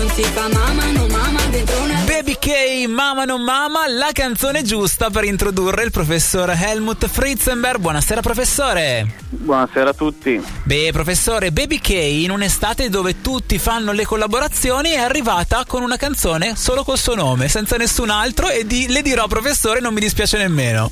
[0.00, 2.02] non si fa mamma, non mamma dentro una...
[2.06, 7.78] Baby K, Mama non Mama, la canzone giusta per introdurre il professor Helmut Fritzenberg.
[7.78, 9.16] Buonasera professore.
[9.28, 10.42] Buonasera a tutti.
[10.62, 15.96] Beh, professore, Baby K in un'estate dove tutti fanno le collaborazioni è arrivata con una
[15.96, 20.00] canzone solo col suo nome, senza nessun altro e di, le dirò professore non mi
[20.00, 20.90] dispiace nemmeno.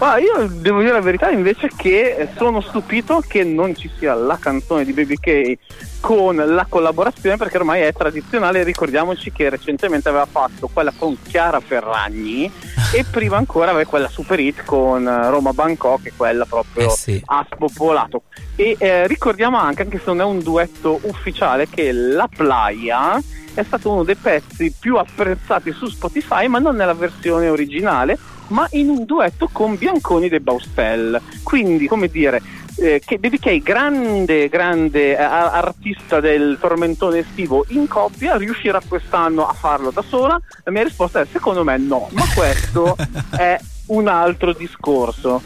[0.00, 4.38] Ma io devo dire la verità invece che sono stupito che non ci sia la
[4.38, 5.58] canzone di Baby K
[6.00, 8.62] con la collaborazione perché ormai è tradizionale.
[8.62, 12.50] Ricordiamoci che recentemente aveva fatto quella con Chiara Ferragni
[12.96, 17.22] e prima ancora aveva quella super hit con Roma Bangkok, che quella proprio Eh sì.
[17.22, 18.22] ha spopolato.
[18.56, 23.20] E eh, ricordiamo anche, anche se non è un duetto ufficiale, che La Playa
[23.54, 28.18] è stato uno dei pezzi più apprezzati su Spotify, ma non nella versione originale,
[28.48, 31.20] ma in un duetto con Bianconi de Baustel.
[31.42, 32.40] Quindi, come dire,
[32.76, 39.46] eh, che Baby K, grande, grande eh, artista del tormentone estivo in coppia, riuscirà quest'anno
[39.46, 40.40] a farlo da sola?
[40.64, 42.96] La mia risposta è secondo me no, ma questo
[43.36, 45.42] è un altro discorso.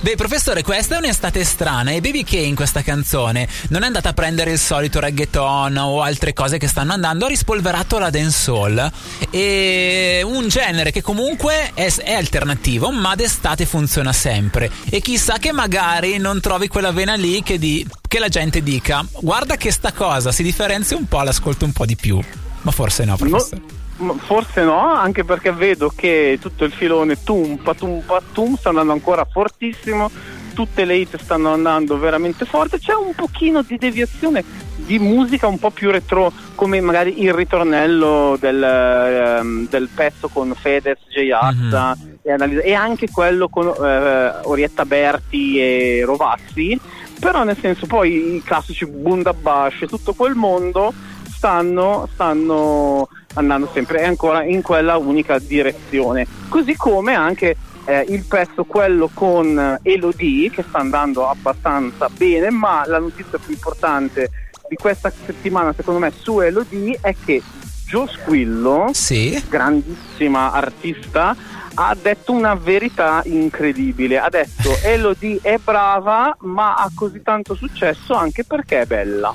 [0.00, 4.10] Beh, professore, questa è un'estate strana e Baby K in questa canzone non è andata
[4.10, 8.90] a prendere il solito reggaeton o altre cose che stanno andando, ha rispolverato la dancehall
[9.30, 14.70] e un genere che comunque è, è alternativo, ma d'estate funziona sempre.
[14.88, 19.04] E chissà che magari non trovi quella vena lì che, di- che la gente dica
[19.20, 22.20] guarda che sta cosa si differenzia un po', l'ascolto un po' di più.
[22.62, 23.62] Ma forse no, professore.
[23.98, 28.92] Ma Forse no, anche perché vedo che tutto il filone tumpa, tumpa, tum sta andando
[28.92, 30.10] ancora fortissimo,
[30.54, 34.42] tutte le hit stanno andando veramente forte, c'è un pochino di deviazione
[34.76, 40.54] di musica un po' più retro, come magari il ritornello del, ehm, del pezzo con
[40.58, 41.30] Fedez, J.
[41.30, 46.80] Atta e, Annalisa- e anche quello con eh, Orietta Berti e Rovazzi,
[47.20, 50.92] però nel senso poi i classici Bundabash e tutto quel mondo
[51.40, 56.26] stanno, stanno andando sempre ancora in quella unica direzione.
[56.50, 62.82] Così come anche eh, il pezzo, quello con Elodie, che sta andando abbastanza bene, ma
[62.86, 64.30] la notizia più importante
[64.68, 67.42] di questa settimana, secondo me, su Elodie è che
[67.86, 69.42] Joe Squillo, Sì.
[69.48, 71.34] grandissima artista,
[71.72, 74.18] ha detto una verità incredibile.
[74.18, 79.34] Ha detto Elodie è brava, ma ha così tanto successo anche perché è bella.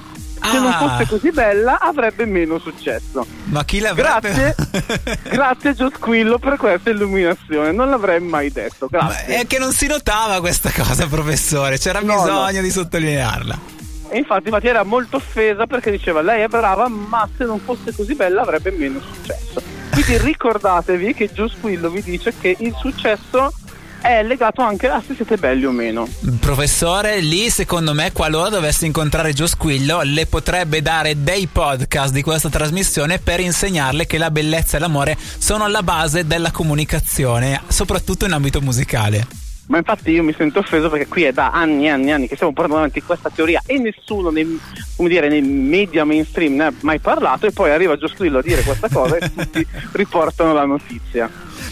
[0.51, 0.78] Se non Ah.
[0.78, 3.25] fosse così bella avrebbe meno successo.
[3.45, 4.31] Ma chi l'avrebbe?
[4.31, 4.56] Grazie,
[5.31, 9.35] grazie Gio Squillo per questa illuminazione, non l'avrei mai detto, Ma grazie.
[9.41, 11.78] è che non si notava questa cosa, professore.
[11.78, 13.59] C'era No, bisogno di sottolinearla.
[14.09, 17.94] E infatti, infatti era molto offesa perché diceva lei è brava, ma se non fosse
[17.94, 19.62] così bella avrebbe meno successo.
[19.91, 23.51] Quindi ricordatevi che Gio Squillo vi dice che il successo
[24.05, 26.07] è legato anche a se siete belli o meno.
[26.39, 32.21] Professore, lì secondo me, qualora dovesse incontrare Gio Squillo, le potrebbe dare dei podcast di
[32.21, 38.25] questa trasmissione per insegnarle che la bellezza e l'amore sono alla base della comunicazione, soprattutto
[38.25, 39.25] in ambito musicale.
[39.67, 42.27] Ma infatti io mi sento offeso perché qui è da anni e anni e anni
[42.27, 44.59] che stiamo portando avanti questa teoria e nessuno nei,
[44.95, 48.41] come dire, nei media mainstream ne ha mai parlato e poi arriva Gio Squillo a
[48.44, 51.27] dire questa cosa e tutti riportano la notizia.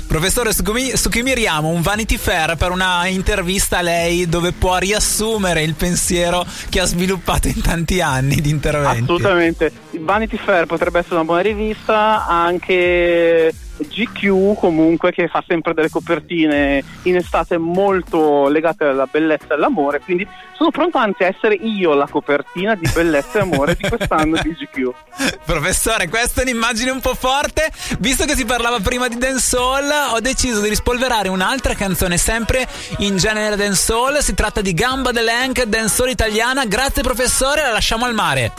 [0.07, 1.69] Professore, su chi, miriamo?
[1.69, 6.85] Un Vanity Fair per una intervista a lei dove può riassumere il pensiero che ha
[6.85, 9.03] sviluppato in tanti anni di interventi.
[9.03, 9.71] Assolutamente.
[9.91, 15.89] Il Vanity Fair potrebbe essere una buona rivista, anche GQ comunque che fa sempre delle
[15.89, 21.55] copertine in estate molto legate alla bellezza e all'amore, quindi sono pronto anzi a essere
[21.55, 24.93] io la copertina di bellezza e amore di quest'anno di GQ.
[25.45, 27.69] Professore, questa è un'immagine un po' forte.
[27.99, 32.67] Visto che si parlava prima di dancehall, ho deciso di rispolverare un'altra canzone sempre
[32.99, 34.19] in genere dancehall.
[34.19, 36.65] Si tratta di Gamba dell'Enk, dancehall italiana.
[36.65, 38.51] Grazie professore, la lasciamo al mare.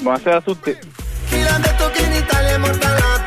[0.00, 0.76] Buonasera a tutti.
[1.28, 3.17] Killing the